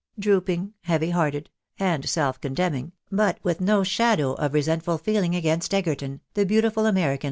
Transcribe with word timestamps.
Droop 0.17 0.49
ing, 0.49 0.73
heavy 0.81 1.11
hearted, 1.11 1.51
and 1.77 2.09
self 2.09 2.41
condemning, 2.41 2.93
but 3.11 3.37
with 3.43 3.61
no 3.61 3.83
shadow 3.83 4.33
of 4.33 4.55
resentful 4.55 4.97
feehng 4.97 5.37
against 5.37 5.75
Egerton, 5.75 6.21
the 6.33 6.43
beautiful 6.43 6.87
American 6.87 6.95
laid 6.95 7.05
her 7.05 7.17
MRS. 7.17 7.19